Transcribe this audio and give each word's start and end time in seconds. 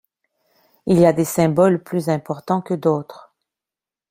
Il 0.87 0.97
y 0.97 1.05
a 1.05 1.13
des 1.13 1.25
symboles 1.25 1.83
plus 1.83 2.09
importants 2.09 2.61
que 2.63 2.73
d'autres. 2.73 3.35